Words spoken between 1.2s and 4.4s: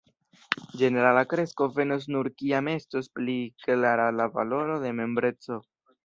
kresko venos nur kiam estos pli klara la